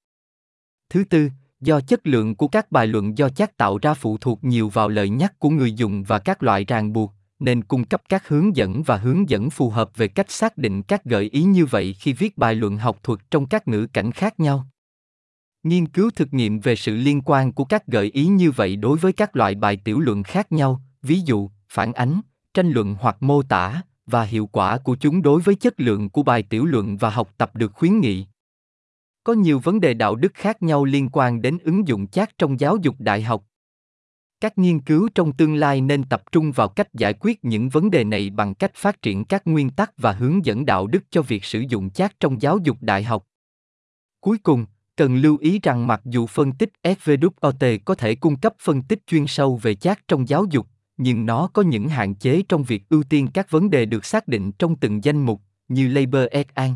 Thứ 0.90 1.04
tư, 1.10 1.30
do 1.62 1.82
chất 1.82 2.08
lượng 2.08 2.36
của 2.36 2.48
các 2.48 2.72
bài 2.72 2.88
luận 2.88 3.18
do 3.18 3.30
chat 3.30 3.58
tạo 3.58 3.78
ra 3.78 3.94
phụ 3.94 4.18
thuộc 4.18 4.44
nhiều 4.44 4.70
vào 4.70 4.90
lời 4.90 5.10
nhắc 5.10 5.40
của 5.40 5.50
người 5.50 5.74
dùng 5.74 6.04
và 6.04 6.20
các 6.20 6.44
loại 6.44 6.66
ràng 6.66 6.94
buộc, 6.94 7.14
nên 7.40 7.64
cung 7.64 7.84
cấp 7.84 8.02
các 8.10 8.28
hướng 8.28 8.56
dẫn 8.56 8.84
và 8.84 8.98
hướng 8.98 9.30
dẫn 9.30 9.50
phù 9.50 9.70
hợp 9.70 9.98
về 9.98 10.08
cách 10.08 10.32
xác 10.32 10.58
định 10.58 10.84
các 10.84 11.06
gợi 11.06 11.30
ý 11.32 11.44
như 11.44 11.66
vậy 11.66 11.96
khi 12.00 12.14
viết 12.14 12.38
bài 12.38 12.56
luận 12.56 12.78
học 12.78 13.00
thuật 13.04 13.20
trong 13.32 13.46
các 13.46 13.68
ngữ 13.68 13.88
cảnh 13.94 14.12
khác 14.12 14.40
nhau. 14.40 14.68
Nghiên 15.64 15.88
cứu 15.88 16.10
thực 16.16 16.34
nghiệm 16.34 16.60
về 16.60 16.76
sự 16.76 16.96
liên 16.96 17.22
quan 17.26 17.52
của 17.52 17.66
các 17.66 17.88
gợi 17.88 18.12
ý 18.14 18.26
như 18.26 18.52
vậy 18.52 18.76
đối 18.76 18.98
với 18.98 19.14
các 19.14 19.36
loại 19.36 19.56
bài 19.56 19.78
tiểu 19.84 20.00
luận 20.00 20.24
khác 20.24 20.52
nhau, 20.52 20.82
ví 21.02 21.20
dụ, 21.26 21.50
phản 21.70 21.94
ánh, 21.94 22.22
tranh 22.54 22.72
luận 22.72 22.96
hoặc 23.00 23.18
mô 23.20 23.44
tả, 23.44 23.82
và 24.06 24.24
hiệu 24.24 24.46
quả 24.46 24.78
của 24.78 24.96
chúng 24.96 25.22
đối 25.22 25.42
với 25.42 25.56
chất 25.56 25.80
lượng 25.80 26.10
của 26.10 26.24
bài 26.24 26.44
tiểu 26.44 26.66
luận 26.66 26.98
và 26.98 27.10
học 27.10 27.30
tập 27.38 27.56
được 27.56 27.74
khuyến 27.74 28.00
nghị 28.00 28.26
có 29.30 29.34
nhiều 29.34 29.60
vấn 29.60 29.80
đề 29.80 29.94
đạo 29.94 30.16
đức 30.16 30.34
khác 30.34 30.64
nhau 30.64 30.86
liên 30.86 31.10
quan 31.12 31.42
đến 31.42 31.58
ứng 31.64 31.88
dụng 31.88 32.08
chat 32.08 32.38
trong 32.38 32.60
giáo 32.60 32.78
dục 32.78 32.96
đại 33.00 33.22
học. 33.22 33.44
Các 34.42 34.58
nghiên 34.58 34.80
cứu 34.80 35.10
trong 35.16 35.34
tương 35.34 35.56
lai 35.56 35.82
nên 35.82 36.04
tập 36.04 36.24
trung 36.32 36.52
vào 36.52 36.68
cách 36.68 36.94
giải 36.94 37.14
quyết 37.20 37.46
những 37.46 37.70
vấn 37.70 37.92
đề 37.92 38.04
này 38.04 38.30
bằng 38.30 38.54
cách 38.54 38.72
phát 38.76 39.02
triển 39.02 39.26
các 39.26 39.48
nguyên 39.48 39.70
tắc 39.70 39.98
và 39.98 40.12
hướng 40.12 40.46
dẫn 40.46 40.66
đạo 40.66 40.88
đức 40.88 41.04
cho 41.10 41.22
việc 41.22 41.44
sử 41.44 41.60
dụng 41.60 41.90
chat 41.90 42.20
trong 42.20 42.42
giáo 42.42 42.58
dục 42.64 42.78
đại 42.82 43.04
học. 43.04 43.26
Cuối 44.20 44.38
cùng, 44.38 44.66
cần 44.96 45.16
lưu 45.16 45.38
ý 45.38 45.60
rằng 45.64 45.88
mặc 45.88 46.02
dù 46.06 46.28
phân 46.28 46.52
tích 46.52 46.72
SVWOT 46.84 47.80
có 47.86 47.96
thể 47.96 48.16
cung 48.16 48.36
cấp 48.36 48.54
phân 48.60 48.82
tích 48.82 49.08
chuyên 49.08 49.28
sâu 49.28 49.58
về 49.58 49.76
chat 49.76 50.08
trong 50.08 50.28
giáo 50.28 50.46
dục, 50.52 50.68
nhưng 50.98 51.26
nó 51.26 51.50
có 51.54 51.62
những 51.62 51.90
hạn 51.90 52.16
chế 52.16 52.44
trong 52.50 52.64
việc 52.64 52.90
ưu 52.90 53.04
tiên 53.04 53.28
các 53.34 53.52
vấn 53.52 53.70
đề 53.70 53.86
được 53.86 54.06
xác 54.06 54.28
định 54.28 54.52
trong 54.52 54.76
từng 54.76 55.04
danh 55.04 55.26
mục, 55.26 55.42
như 55.68 55.88
labor 55.88 56.28
et 56.32 56.54
an 56.54 56.76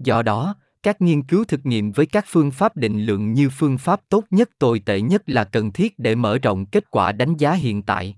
do 0.00 0.22
đó 0.22 0.54
các 0.82 1.00
nghiên 1.00 1.22
cứu 1.22 1.44
thực 1.44 1.66
nghiệm 1.66 1.92
với 1.92 2.06
các 2.06 2.24
phương 2.28 2.50
pháp 2.50 2.76
định 2.76 3.06
lượng 3.06 3.32
như 3.32 3.48
phương 3.50 3.78
pháp 3.78 4.00
tốt 4.08 4.24
nhất 4.30 4.50
tồi 4.58 4.82
tệ 4.86 5.00
nhất 5.00 5.22
là 5.26 5.44
cần 5.44 5.72
thiết 5.72 5.98
để 5.98 6.14
mở 6.14 6.38
rộng 6.38 6.66
kết 6.66 6.90
quả 6.90 7.12
đánh 7.12 7.36
giá 7.36 7.52
hiện 7.52 7.82
tại 7.82 8.16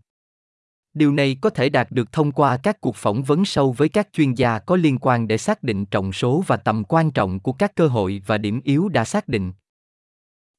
điều 0.95 1.13
này 1.13 1.37
có 1.41 1.51
thể 1.51 1.69
đạt 1.69 1.91
được 1.91 2.13
thông 2.13 2.33
qua 2.33 2.57
các 2.57 2.81
cuộc 2.81 2.97
phỏng 2.97 3.23
vấn 3.23 3.45
sâu 3.45 3.73
với 3.73 3.89
các 3.89 4.09
chuyên 4.13 4.35
gia 4.35 4.59
có 4.59 4.77
liên 4.77 4.99
quan 4.99 5.29
để 5.29 5.39
xác 5.39 5.63
định 5.63 5.87
trọng 5.87 6.13
số 6.13 6.45
và 6.47 6.57
tầm 6.57 6.85
quan 6.85 7.11
trọng 7.11 7.41
của 7.41 7.53
các 7.53 7.73
cơ 7.75 7.87
hội 7.87 8.23
và 8.27 8.39
điểm 8.39 8.61
yếu 8.65 8.89
đã 8.89 9.05
xác 9.05 9.29
định 9.29 9.53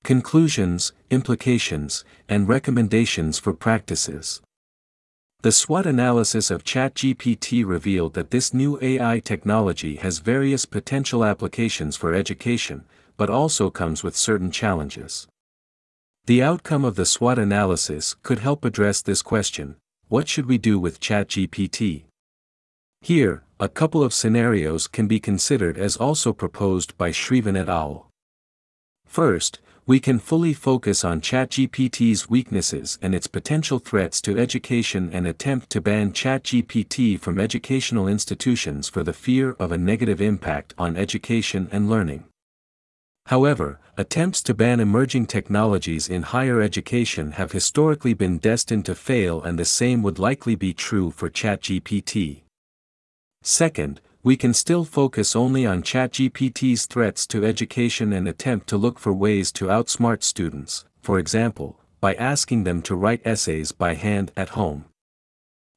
Conclusions, 0.03 0.91
implications, 1.09 2.01
and 2.27 2.49
recommendations 2.49 3.41
for 3.41 3.55
practices. 3.55 4.39
The 5.43 5.51
SWOT 5.51 5.85
analysis 5.85 6.49
of 6.49 6.63
ChatGPT 6.63 7.65
revealed 7.65 8.13
that 8.13 8.31
this 8.31 8.53
new 8.53 8.79
AI 8.81 9.19
technology 9.19 9.97
has 9.97 10.19
various 10.19 10.63
potential 10.63 11.25
applications 11.25 11.97
for 11.97 12.13
education, 12.13 12.85
but 13.17 13.29
also 13.29 13.69
comes 13.69 14.03
with 14.03 14.15
certain 14.15 14.51
challenges. 14.51 15.27
The 16.27 16.41
outcome 16.41 16.85
of 16.85 16.95
the 16.95 17.05
SWOT 17.05 17.37
analysis 17.37 18.15
could 18.23 18.39
help 18.39 18.63
address 18.63 19.01
this 19.01 19.21
question 19.21 19.75
what 20.07 20.29
should 20.29 20.45
we 20.45 20.57
do 20.57 20.79
with 20.79 21.01
ChatGPT? 21.01 22.05
Here, 23.01 23.43
a 23.59 23.67
couple 23.67 24.01
of 24.01 24.13
scenarios 24.13 24.87
can 24.87 25.07
be 25.07 25.19
considered 25.19 25.77
as 25.77 25.97
also 25.97 26.31
proposed 26.31 26.97
by 26.97 27.11
Shrivan 27.11 27.57
et 27.57 27.67
al. 27.67 28.07
First, 29.13 29.59
we 29.85 29.99
can 29.99 30.17
fully 30.17 30.55
focus 30.55 31.05
on 31.05 31.21
ChatGPT's 31.21 32.31
weaknesses 32.31 32.97
and 32.99 33.13
its 33.13 33.27
potential 33.27 33.77
threats 33.77 34.19
to 34.21 34.39
education 34.39 35.11
and 35.13 35.27
attempt 35.27 35.69
to 35.69 35.81
ban 35.81 36.13
ChatGPT 36.13 37.19
from 37.19 37.39
educational 37.39 38.07
institutions 38.07 38.89
for 38.89 39.03
the 39.03 39.13
fear 39.13 39.51
of 39.59 39.71
a 39.71 39.77
negative 39.77 40.19
impact 40.19 40.73
on 40.79 40.97
education 40.97 41.69
and 41.71 41.91
learning. 41.91 42.23
However, 43.27 43.79
attempts 43.97 44.41
to 44.41 44.55
ban 44.55 44.79
emerging 44.79 45.27
technologies 45.27 46.09
in 46.09 46.23
higher 46.23 46.59
education 46.59 47.33
have 47.33 47.51
historically 47.51 48.15
been 48.15 48.39
destined 48.39 48.85
to 48.85 48.95
fail 48.95 49.43
and 49.43 49.59
the 49.59 49.63
same 49.63 50.01
would 50.01 50.17
likely 50.17 50.55
be 50.55 50.73
true 50.73 51.11
for 51.11 51.29
ChatGPT. 51.29 52.41
Second, 53.43 54.01
we 54.23 54.37
can 54.37 54.53
still 54.53 54.85
focus 54.85 55.35
only 55.35 55.65
on 55.65 55.83
ChatGPT's 55.83 56.85
threats 56.85 57.27
to 57.27 57.43
education 57.43 58.13
and 58.13 58.25
attempt 58.25 58.67
to 58.67 58.77
look 58.77 58.97
for 58.97 59.11
ways 59.11 59.51
to 59.51 59.65
outsmart 59.65 60.23
students, 60.23 60.85
for 61.01 61.19
example, 61.19 61.77
by 61.99 62.13
asking 62.13 62.63
them 62.63 62.81
to 62.83 62.95
write 62.95 63.21
essays 63.25 63.73
by 63.73 63.95
hand 63.95 64.31
at 64.37 64.49
home. 64.49 64.85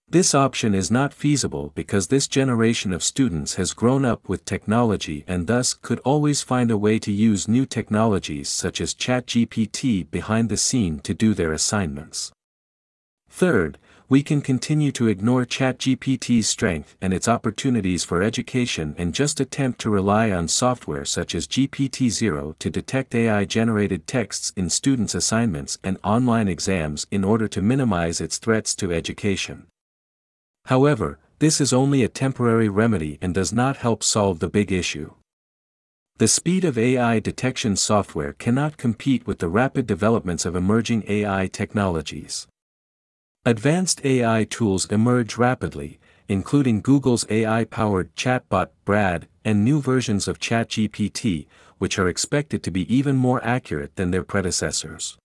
This 0.08 0.36
option 0.36 0.72
is 0.72 0.88
not 0.88 1.12
feasible 1.12 1.72
because 1.74 2.06
this 2.06 2.28
generation 2.28 2.92
of 2.92 3.02
students 3.02 3.56
has 3.56 3.74
grown 3.74 4.04
up 4.04 4.28
with 4.28 4.44
technology 4.44 5.24
and 5.26 5.48
thus 5.48 5.74
could 5.74 5.98
always 6.00 6.42
find 6.42 6.70
a 6.70 6.78
way 6.78 7.00
to 7.00 7.10
use 7.10 7.48
new 7.48 7.66
technologies 7.66 8.48
such 8.48 8.80
as 8.80 8.94
ChatGPT 8.94 10.08
behind 10.08 10.48
the 10.48 10.56
scene 10.56 11.00
to 11.00 11.12
do 11.12 11.34
their 11.34 11.52
assignments. 11.52 12.30
Third, 13.36 13.76
we 14.08 14.22
can 14.22 14.40
continue 14.40 14.90
to 14.92 15.08
ignore 15.08 15.44
ChatGPT's 15.44 16.48
strength 16.48 16.96
and 17.02 17.12
its 17.12 17.28
opportunities 17.28 18.02
for 18.02 18.22
education 18.22 18.94
and 18.96 19.12
just 19.12 19.40
attempt 19.40 19.78
to 19.80 19.90
rely 19.90 20.30
on 20.30 20.48
software 20.48 21.04
such 21.04 21.34
as 21.34 21.46
GPTZero 21.46 22.58
to 22.58 22.70
detect 22.70 23.14
AI-generated 23.14 24.06
texts 24.06 24.54
in 24.56 24.70
students' 24.70 25.14
assignments 25.14 25.76
and 25.84 25.98
online 26.02 26.48
exams 26.48 27.06
in 27.10 27.24
order 27.24 27.46
to 27.46 27.60
minimize 27.60 28.22
its 28.22 28.38
threats 28.38 28.74
to 28.76 28.90
education. 28.90 29.66
However, 30.64 31.18
this 31.38 31.60
is 31.60 31.74
only 31.74 32.02
a 32.02 32.08
temporary 32.08 32.70
remedy 32.70 33.18
and 33.20 33.34
does 33.34 33.52
not 33.52 33.76
help 33.76 34.02
solve 34.02 34.38
the 34.38 34.48
big 34.48 34.72
issue. 34.72 35.12
The 36.16 36.28
speed 36.28 36.64
of 36.64 36.78
AI 36.78 37.20
detection 37.20 37.76
software 37.76 38.32
cannot 38.32 38.78
compete 38.78 39.26
with 39.26 39.40
the 39.40 39.48
rapid 39.48 39.86
developments 39.86 40.46
of 40.46 40.56
emerging 40.56 41.04
AI 41.06 41.48
technologies. 41.48 42.46
Advanced 43.46 44.04
AI 44.04 44.42
tools 44.42 44.86
emerge 44.86 45.36
rapidly, 45.38 46.00
including 46.26 46.80
Google's 46.80 47.24
AI-powered 47.30 48.12
chatbot 48.16 48.70
Bard 48.84 49.28
and 49.44 49.64
new 49.64 49.80
versions 49.80 50.26
of 50.26 50.40
ChatGPT, 50.40 51.46
which 51.78 51.96
are 51.96 52.08
expected 52.08 52.64
to 52.64 52.72
be 52.72 52.92
even 52.92 53.14
more 53.14 53.40
accurate 53.44 53.94
than 53.94 54.10
their 54.10 54.24
predecessors. 54.24 55.16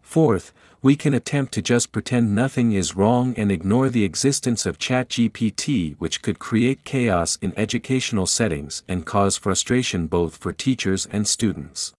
Fourth, 0.00 0.52
we 0.80 0.94
can 0.94 1.12
attempt 1.12 1.52
to 1.54 1.60
just 1.60 1.90
pretend 1.90 2.36
nothing 2.36 2.70
is 2.70 2.94
wrong 2.94 3.34
and 3.36 3.50
ignore 3.50 3.88
the 3.88 4.04
existence 4.04 4.64
of 4.64 4.78
ChatGPT 4.78 5.96
which 5.98 6.22
could 6.22 6.38
create 6.38 6.84
chaos 6.84 7.36
in 7.42 7.52
educational 7.56 8.26
settings 8.26 8.84
and 8.86 9.04
cause 9.04 9.36
frustration 9.36 10.06
both 10.06 10.36
for 10.36 10.52
teachers 10.52 11.08
and 11.10 11.26
students. 11.26 11.92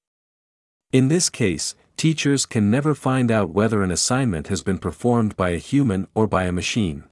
In 0.94 1.10
this 1.10 1.30
case, 1.30 1.76
teachers 1.98 2.46
can 2.46 2.70
never 2.70 2.94
find 2.96 3.32
out 3.32 3.50
whether 3.50 3.84
an 3.84 3.92
assignment 3.92 4.48
has 4.48 4.62
been 4.62 4.78
performed 4.78 5.36
by 5.36 5.50
a 5.50 5.58
human 5.58 6.08
or 6.14 6.28
by 6.28 6.44
a 6.44 6.52
machine. 6.52 7.04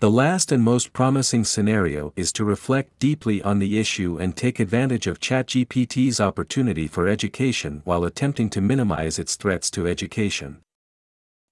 The 0.00 0.10
last 0.10 0.50
and 0.50 0.62
most 0.62 0.94
promising 0.94 1.44
scenario 1.44 2.14
is 2.16 2.32
to 2.32 2.44
reflect 2.44 2.98
deeply 2.98 3.42
on 3.42 3.58
the 3.58 3.78
issue 3.78 4.16
and 4.18 4.34
take 4.34 4.58
advantage 4.58 5.06
of 5.06 5.20
ChatGPT's 5.20 6.20
opportunity 6.20 6.86
for 6.86 7.06
education 7.06 7.82
while 7.84 8.04
attempting 8.04 8.48
to 8.50 8.62
minimize 8.62 9.18
its 9.18 9.36
threats 9.36 9.70
to 9.72 9.86
education. 9.86 10.62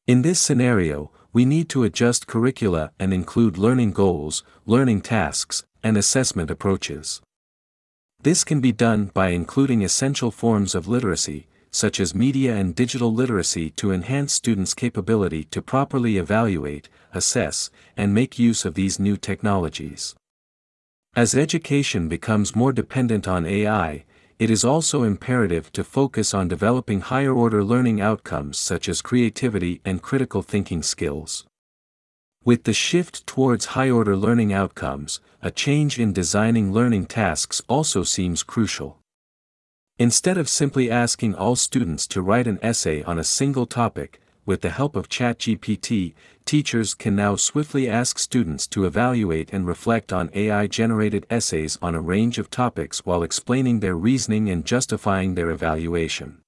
In 0.06 0.22
this 0.22 0.40
scenario, 0.40 1.10
we 1.34 1.44
need 1.44 1.68
to 1.68 1.84
adjust 1.84 2.26
curricula 2.26 2.92
and 2.98 3.12
include 3.12 3.58
learning 3.58 3.92
goals, 3.92 4.42
learning 4.64 5.02
tasks, 5.02 5.66
and 5.82 5.98
assessment 5.98 6.50
approaches. 6.50 7.20
This 8.22 8.44
can 8.44 8.60
be 8.60 8.72
done 8.72 9.10
by 9.12 9.28
including 9.28 9.82
essential 9.82 10.30
forms 10.30 10.74
of 10.74 10.88
literacy, 10.88 11.46
such 11.70 12.00
as 12.00 12.14
media 12.14 12.54
and 12.56 12.74
digital 12.74 13.12
literacy 13.12 13.70
to 13.70 13.92
enhance 13.92 14.32
students' 14.32 14.74
capability 14.74 15.44
to 15.44 15.62
properly 15.62 16.16
evaluate, 16.16 16.88
assess, 17.12 17.70
and 17.96 18.14
make 18.14 18.38
use 18.38 18.64
of 18.64 18.74
these 18.74 18.98
new 18.98 19.16
technologies. 19.16 20.14
As 21.16 21.34
education 21.34 22.08
becomes 22.08 22.54
more 22.54 22.72
dependent 22.72 23.26
on 23.26 23.44
AI, 23.46 24.04
it 24.38 24.50
is 24.50 24.64
also 24.64 25.02
imperative 25.02 25.72
to 25.72 25.82
focus 25.82 26.32
on 26.32 26.46
developing 26.46 27.00
higher 27.00 27.32
order 27.32 27.64
learning 27.64 28.00
outcomes 28.00 28.56
such 28.56 28.88
as 28.88 29.02
creativity 29.02 29.80
and 29.84 30.00
critical 30.00 30.42
thinking 30.42 30.82
skills. 30.82 31.44
With 32.44 32.62
the 32.62 32.72
shift 32.72 33.26
towards 33.26 33.74
high 33.74 33.90
order 33.90 34.16
learning 34.16 34.52
outcomes, 34.52 35.20
a 35.42 35.50
change 35.50 35.98
in 35.98 36.12
designing 36.12 36.72
learning 36.72 37.06
tasks 37.06 37.60
also 37.68 38.04
seems 38.04 38.44
crucial. 38.44 38.98
Instead 40.00 40.38
of 40.38 40.48
simply 40.48 40.88
asking 40.88 41.34
all 41.34 41.56
students 41.56 42.06
to 42.06 42.22
write 42.22 42.46
an 42.46 42.60
essay 42.62 43.02
on 43.02 43.18
a 43.18 43.24
single 43.24 43.66
topic, 43.66 44.20
with 44.46 44.60
the 44.60 44.70
help 44.70 44.94
of 44.94 45.08
ChatGPT, 45.08 46.14
teachers 46.44 46.94
can 46.94 47.16
now 47.16 47.34
swiftly 47.34 47.90
ask 47.90 48.16
students 48.16 48.68
to 48.68 48.84
evaluate 48.84 49.52
and 49.52 49.66
reflect 49.66 50.12
on 50.12 50.30
AI-generated 50.34 51.26
essays 51.28 51.78
on 51.82 51.96
a 51.96 52.00
range 52.00 52.38
of 52.38 52.48
topics 52.48 53.04
while 53.04 53.24
explaining 53.24 53.80
their 53.80 53.96
reasoning 53.96 54.48
and 54.48 54.64
justifying 54.64 55.34
their 55.34 55.50
evaluation. 55.50 56.42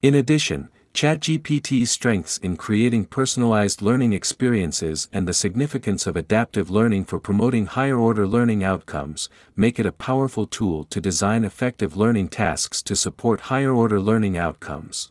In 0.00 0.14
addition, 0.14 0.68
ChatGPT's 0.94 1.90
strengths 1.90 2.36
in 2.36 2.58
creating 2.58 3.06
personalized 3.06 3.80
learning 3.80 4.12
experiences 4.12 5.08
and 5.10 5.26
the 5.26 5.32
significance 5.32 6.06
of 6.06 6.16
adaptive 6.16 6.68
learning 6.68 7.06
for 7.06 7.18
promoting 7.18 7.64
higher 7.64 7.98
order 7.98 8.26
learning 8.26 8.62
outcomes 8.62 9.30
make 9.56 9.78
it 9.78 9.86
a 9.86 9.92
powerful 9.92 10.46
tool 10.46 10.84
to 10.84 11.00
design 11.00 11.44
effective 11.44 11.96
learning 11.96 12.28
tasks 12.28 12.82
to 12.82 12.94
support 12.94 13.48
higher 13.52 13.72
order 13.72 13.98
learning 13.98 14.36
outcomes. 14.36 15.10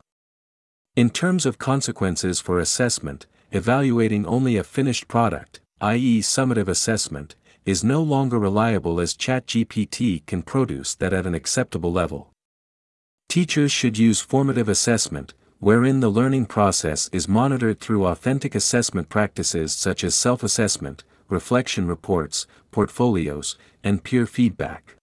In 0.95 1.09
terms 1.09 1.47
of 1.47 1.57
consequences 1.57 2.39
for 2.39 2.59
assessment, 2.59 3.25
evaluating 3.51 4.25
only 4.27 4.57
a 4.57 4.63
finished 4.63 5.07
product, 5.07 5.61
i.e. 5.81 6.19
summative 6.19 6.67
assessment, 6.67 7.35
is 7.65 7.83
no 7.83 8.03
longer 8.03 8.37
reliable 8.37 8.99
as 8.99 9.15
ChatGPT 9.15 10.25
can 10.27 10.43
produce 10.43 10.93
that 10.95 11.11
at 11.11 11.25
an 11.25 11.33
acceptable 11.33 11.91
level. 11.91 12.31
Teachers 13.29 13.71
should 13.71 13.97
use 13.97 14.21
formative 14.21 14.69
assessment, 14.69 15.33
wherein 15.61 15.99
the 15.99 16.09
learning 16.09 16.43
process 16.43 17.07
is 17.13 17.27
monitored 17.27 17.79
through 17.79 18.03
authentic 18.07 18.55
assessment 18.55 19.07
practices 19.09 19.71
such 19.71 20.03
as 20.03 20.15
self-assessment, 20.15 21.03
reflection 21.29 21.87
reports, 21.87 22.47
portfolios, 22.71 23.59
and 23.83 24.03
peer 24.03 24.25
feedback. 24.25 24.95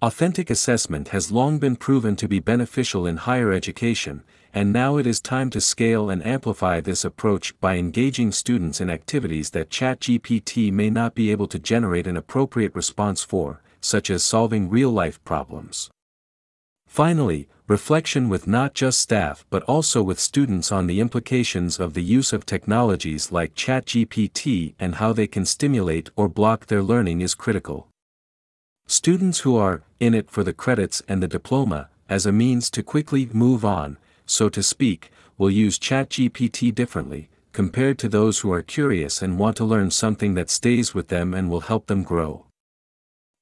Authentic 0.00 0.50
assessment 0.50 1.08
has 1.08 1.32
long 1.32 1.58
been 1.58 1.74
proven 1.74 2.14
to 2.14 2.28
be 2.28 2.38
beneficial 2.38 3.08
in 3.08 3.16
higher 3.16 3.52
education, 3.52 4.22
and 4.54 4.72
now 4.72 4.98
it 4.98 5.06
is 5.06 5.20
time 5.20 5.50
to 5.50 5.60
scale 5.60 6.10
and 6.10 6.24
amplify 6.24 6.80
this 6.80 7.04
approach 7.04 7.58
by 7.58 7.74
engaging 7.74 8.30
students 8.30 8.80
in 8.80 8.88
activities 8.88 9.50
that 9.50 9.70
ChatGPT 9.70 10.70
may 10.70 10.90
not 10.90 11.16
be 11.16 11.32
able 11.32 11.48
to 11.48 11.58
generate 11.58 12.06
an 12.06 12.16
appropriate 12.16 12.72
response 12.76 13.24
for, 13.24 13.62
such 13.80 14.10
as 14.10 14.24
solving 14.24 14.70
real-life 14.70 15.22
problems. 15.24 15.90
Finally, 16.86 17.48
reflection 17.68 18.28
with 18.28 18.46
not 18.46 18.74
just 18.74 19.00
staff 19.00 19.44
but 19.50 19.62
also 19.64 20.00
with 20.00 20.20
students 20.20 20.70
on 20.70 20.86
the 20.86 21.00
implications 21.00 21.80
of 21.80 21.94
the 21.94 22.02
use 22.02 22.32
of 22.32 22.46
technologies 22.46 23.32
like 23.32 23.56
ChatGPT 23.56 24.74
and 24.78 24.96
how 24.96 25.12
they 25.12 25.26
can 25.26 25.44
stimulate 25.44 26.08
or 26.14 26.28
block 26.28 26.66
their 26.66 26.82
learning 26.82 27.20
is 27.22 27.34
critical. 27.34 27.88
Students 28.86 29.40
who 29.40 29.56
are 29.56 29.82
in 29.98 30.14
it 30.14 30.30
for 30.30 30.44
the 30.44 30.52
credits 30.52 31.02
and 31.08 31.20
the 31.20 31.26
diploma, 31.26 31.88
as 32.08 32.24
a 32.24 32.30
means 32.30 32.70
to 32.70 32.84
quickly 32.84 33.28
move 33.32 33.64
on, 33.64 33.98
so 34.26 34.48
to 34.48 34.62
speak, 34.62 35.10
will 35.36 35.50
use 35.50 35.76
ChatGPT 35.76 36.72
differently, 36.72 37.28
compared 37.52 37.98
to 37.98 38.08
those 38.08 38.40
who 38.40 38.52
are 38.52 38.62
curious 38.62 39.22
and 39.22 39.40
want 39.40 39.56
to 39.56 39.64
learn 39.64 39.90
something 39.90 40.34
that 40.34 40.50
stays 40.50 40.94
with 40.94 41.08
them 41.08 41.34
and 41.34 41.50
will 41.50 41.62
help 41.62 41.88
them 41.88 42.04
grow. 42.04 42.45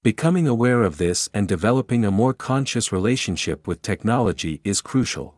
Becoming 0.04 0.46
aware 0.46 0.82
of 0.82 0.98
this 0.98 1.30
and 1.32 1.48
developing 1.48 2.04
a 2.04 2.10
more 2.10 2.34
conscious 2.34 2.92
relationship 2.92 3.66
with 3.66 3.80
technology 3.80 4.60
is 4.62 4.82
crucial. 4.82 5.36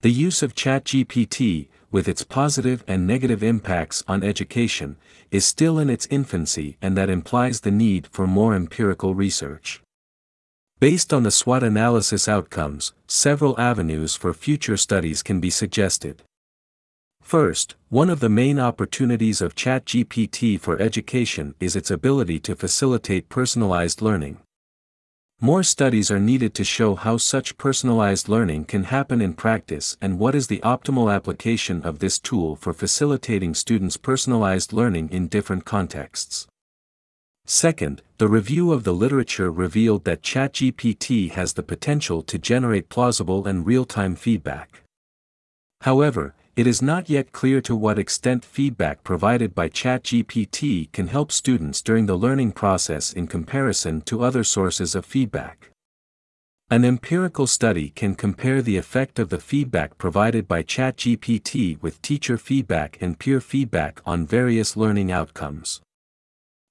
The 0.00 0.10
use 0.10 0.42
of 0.42 0.56
ChatGPT, 0.56 1.68
with 1.92 2.08
its 2.08 2.24
positive 2.24 2.82
and 2.88 3.06
negative 3.06 3.44
impacts 3.44 4.02
on 4.08 4.24
education, 4.24 4.96
is 5.30 5.44
still 5.44 5.78
in 5.78 5.88
its 5.88 6.08
infancy 6.10 6.78
and 6.82 6.96
that 6.96 7.08
implies 7.08 7.60
the 7.60 7.70
need 7.70 8.08
for 8.08 8.26
more 8.26 8.56
empirical 8.56 9.14
research. 9.14 9.80
Based 10.80 11.12
on 11.12 11.22
the 11.22 11.30
SWOT 11.30 11.62
analysis 11.62 12.26
outcomes, 12.26 12.92
several 13.06 13.56
avenues 13.60 14.16
for 14.16 14.34
future 14.34 14.76
studies 14.76 15.22
can 15.22 15.38
be 15.38 15.50
suggested. 15.50 16.24
First, 17.20 17.76
one 17.88 18.10
of 18.10 18.20
the 18.20 18.28
main 18.28 18.58
opportunities 18.58 19.40
of 19.40 19.54
ChatGPT 19.54 20.58
for 20.58 20.80
education 20.80 21.54
is 21.60 21.76
its 21.76 21.90
ability 21.90 22.40
to 22.40 22.56
facilitate 22.56 23.28
personalized 23.28 24.02
learning. 24.02 24.38
More 25.42 25.62
studies 25.62 26.10
are 26.10 26.20
needed 26.20 26.52
to 26.54 26.64
show 26.64 26.94
how 26.94 27.16
such 27.16 27.56
personalized 27.56 28.28
learning 28.28 28.66
can 28.66 28.84
happen 28.84 29.22
in 29.22 29.32
practice 29.32 29.96
and 30.00 30.18
what 30.18 30.34
is 30.34 30.48
the 30.48 30.58
optimal 30.58 31.10
application 31.10 31.82
of 31.82 31.98
this 31.98 32.18
tool 32.18 32.56
for 32.56 32.74
facilitating 32.74 33.54
students' 33.54 33.96
personalized 33.96 34.74
learning 34.74 35.08
in 35.10 35.28
different 35.28 35.64
contexts. 35.64 36.46
Second, 37.46 38.02
the 38.18 38.28
review 38.28 38.70
of 38.70 38.84
the 38.84 38.92
literature 38.92 39.50
revealed 39.50 40.04
that 40.04 40.20
ChatGPT 40.20 41.30
has 41.30 41.54
the 41.54 41.62
potential 41.62 42.22
to 42.22 42.38
generate 42.38 42.90
plausible 42.90 43.46
and 43.46 43.64
real-time 43.64 44.16
feedback. 44.16 44.82
However, 45.80 46.34
it 46.56 46.66
is 46.66 46.82
not 46.82 47.08
yet 47.08 47.32
clear 47.32 47.60
to 47.60 47.76
what 47.76 47.98
extent 47.98 48.44
feedback 48.44 49.02
provided 49.04 49.54
by 49.54 49.68
ChatGPT 49.68 50.90
can 50.92 51.06
help 51.06 51.30
students 51.32 51.80
during 51.80 52.06
the 52.06 52.16
learning 52.16 52.52
process 52.52 53.12
in 53.12 53.26
comparison 53.26 54.00
to 54.02 54.22
other 54.22 54.44
sources 54.44 54.94
of 54.94 55.04
feedback. 55.04 55.70
An 56.72 56.84
empirical 56.84 57.46
study 57.46 57.90
can 57.90 58.14
compare 58.14 58.62
the 58.62 58.76
effect 58.76 59.18
of 59.18 59.28
the 59.28 59.40
feedback 59.40 59.98
provided 59.98 60.46
by 60.46 60.62
ChatGPT 60.62 61.80
with 61.82 62.00
teacher 62.02 62.38
feedback 62.38 62.96
and 63.00 63.18
peer 63.18 63.40
feedback 63.40 64.00
on 64.06 64.26
various 64.26 64.76
learning 64.76 65.10
outcomes. 65.10 65.80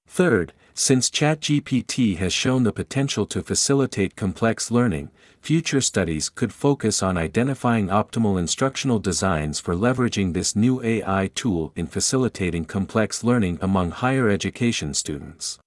Third, 0.07 0.53
since 0.73 1.09
ChatGPT 1.09 2.17
has 2.17 2.31
shown 2.31 2.63
the 2.63 2.71
potential 2.71 3.25
to 3.25 3.43
facilitate 3.43 4.15
complex 4.15 4.71
learning, 4.71 5.11
future 5.41 5.81
studies 5.81 6.29
could 6.29 6.53
focus 6.53 7.01
on 7.01 7.17
identifying 7.17 7.87
optimal 7.87 8.39
instructional 8.39 8.99
designs 8.99 9.59
for 9.59 9.75
leveraging 9.75 10.33
this 10.33 10.55
new 10.55 10.81
AI 10.83 11.29
tool 11.35 11.71
in 11.75 11.87
facilitating 11.87 12.65
complex 12.65 13.23
learning 13.23 13.57
among 13.61 13.91
higher 13.91 14.29
education 14.29 14.93
students. 14.93 15.59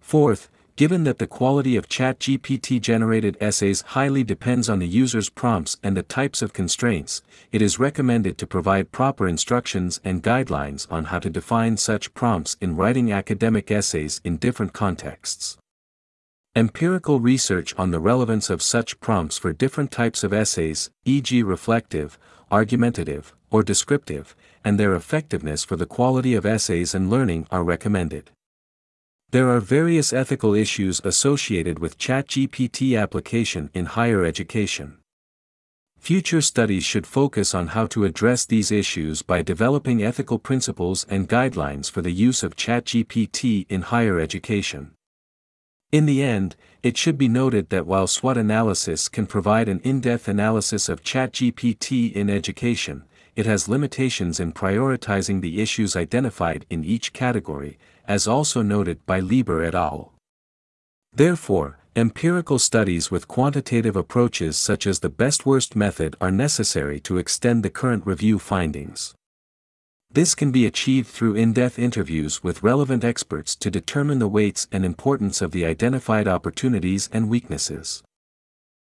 Fourth, 0.00 0.48
Given 0.76 1.04
that 1.04 1.18
the 1.18 1.28
quality 1.28 1.76
of 1.76 1.88
ChatGPT 1.88 2.80
generated 2.80 3.36
essays 3.40 3.82
highly 3.82 4.24
depends 4.24 4.68
on 4.68 4.80
the 4.80 4.88
user's 4.88 5.30
prompts 5.30 5.76
and 5.84 5.96
the 5.96 6.02
types 6.02 6.42
of 6.42 6.52
constraints, 6.52 7.22
it 7.52 7.62
is 7.62 7.78
recommended 7.78 8.38
to 8.38 8.46
provide 8.48 8.90
proper 8.90 9.28
instructions 9.28 10.00
and 10.02 10.20
guidelines 10.20 10.90
on 10.90 11.04
how 11.04 11.20
to 11.20 11.30
define 11.30 11.76
such 11.76 12.12
prompts 12.12 12.56
in 12.60 12.74
writing 12.74 13.12
academic 13.12 13.70
essays 13.70 14.20
in 14.24 14.36
different 14.36 14.72
contexts. 14.72 15.56
Empirical 16.56 17.18
research 17.18 17.74
on 17.76 17.90
the 17.90 17.98
relevance 17.98 18.48
of 18.48 18.62
such 18.62 19.00
prompts 19.00 19.36
for 19.36 19.52
different 19.52 19.90
types 19.90 20.22
of 20.22 20.32
essays, 20.32 20.88
e.g., 21.04 21.42
reflective, 21.42 22.16
argumentative, 22.48 23.34
or 23.50 23.64
descriptive, 23.64 24.36
and 24.64 24.78
their 24.78 24.94
effectiveness 24.94 25.64
for 25.64 25.74
the 25.74 25.84
quality 25.84 26.32
of 26.32 26.46
essays 26.46 26.94
and 26.94 27.10
learning 27.10 27.48
are 27.50 27.64
recommended. 27.64 28.30
There 29.30 29.48
are 29.48 29.58
various 29.58 30.12
ethical 30.12 30.54
issues 30.54 31.00
associated 31.02 31.80
with 31.80 31.98
ChatGPT 31.98 32.96
application 32.96 33.68
in 33.74 33.86
higher 33.86 34.24
education. 34.24 34.98
Future 35.98 36.40
studies 36.40 36.84
should 36.84 37.04
focus 37.04 37.52
on 37.52 37.66
how 37.68 37.88
to 37.88 38.04
address 38.04 38.46
these 38.46 38.70
issues 38.70 39.22
by 39.22 39.42
developing 39.42 40.04
ethical 40.04 40.38
principles 40.38 41.04
and 41.10 41.28
guidelines 41.28 41.90
for 41.90 42.00
the 42.00 42.12
use 42.12 42.44
of 42.44 42.54
ChatGPT 42.54 43.66
in 43.68 43.82
higher 43.82 44.20
education. 44.20 44.92
In 45.94 46.06
the 46.06 46.24
end, 46.24 46.56
it 46.82 46.96
should 46.96 47.16
be 47.16 47.28
noted 47.28 47.70
that 47.70 47.86
while 47.86 48.08
SWOT 48.08 48.36
analysis 48.36 49.08
can 49.08 49.26
provide 49.26 49.68
an 49.68 49.78
in-depth 49.84 50.26
analysis 50.26 50.88
of 50.88 51.04
ChatGPT 51.04 52.12
in 52.12 52.28
education, 52.28 53.04
it 53.36 53.46
has 53.46 53.68
limitations 53.68 54.40
in 54.40 54.52
prioritizing 54.52 55.40
the 55.40 55.62
issues 55.62 55.94
identified 55.94 56.66
in 56.68 56.82
each 56.82 57.12
category, 57.12 57.78
as 58.08 58.26
also 58.26 58.60
noted 58.60 59.06
by 59.06 59.20
Lieber 59.20 59.62
et 59.62 59.76
al. 59.76 60.12
Therefore, 61.12 61.78
empirical 61.94 62.58
studies 62.58 63.12
with 63.12 63.28
quantitative 63.28 63.94
approaches 63.94 64.56
such 64.56 64.88
as 64.88 64.98
the 64.98 65.08
best-worst 65.08 65.76
method 65.76 66.16
are 66.20 66.32
necessary 66.32 66.98
to 66.98 67.18
extend 67.18 67.62
the 67.62 67.70
current 67.70 68.04
review 68.04 68.40
findings. 68.40 69.14
This 70.14 70.36
can 70.36 70.52
be 70.52 70.64
achieved 70.64 71.08
through 71.08 71.34
in-depth 71.34 71.76
interviews 71.76 72.40
with 72.40 72.62
relevant 72.62 73.02
experts 73.02 73.56
to 73.56 73.68
determine 73.68 74.20
the 74.20 74.28
weights 74.28 74.68
and 74.70 74.84
importance 74.84 75.42
of 75.42 75.50
the 75.50 75.64
identified 75.64 76.28
opportunities 76.28 77.08
and 77.12 77.28
weaknesses. 77.28 78.00